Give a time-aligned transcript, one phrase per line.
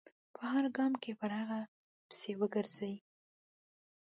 [0.35, 1.59] په هر ګام کې پر هغه
[2.07, 2.93] پسې و ګرځي.